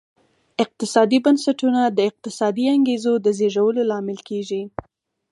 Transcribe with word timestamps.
اقتصادي 0.63 1.17
بنسټونه 1.25 1.81
د 1.97 1.99
اقتصادي 2.09 2.65
انګېزو 2.75 3.13
د 3.25 3.27
زېږولو 3.37 3.81
لامل 3.91 4.19
کېږي. 4.29 4.63